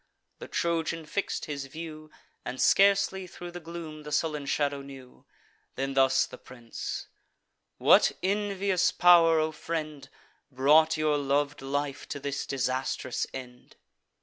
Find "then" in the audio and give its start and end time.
5.75-5.93